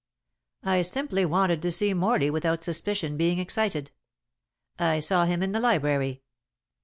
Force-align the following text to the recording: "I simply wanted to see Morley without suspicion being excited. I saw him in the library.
"I 0.63 0.81
simply 0.81 1.27
wanted 1.27 1.61
to 1.61 1.69
see 1.69 1.93
Morley 1.93 2.31
without 2.31 2.63
suspicion 2.63 3.17
being 3.17 3.37
excited. 3.37 3.91
I 4.79 4.99
saw 4.99 5.25
him 5.25 5.43
in 5.43 5.51
the 5.51 5.59
library. 5.59 6.23